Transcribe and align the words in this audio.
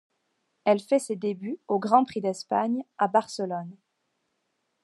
Elle 0.65 0.79
fait 0.79 0.97
ses 0.97 1.15
débuts 1.15 1.59
au 1.67 1.77
Grand 1.77 2.05
Prix 2.05 2.21
d'Espagne, 2.21 2.81
à 2.97 3.07
Barcelone. 3.07 3.77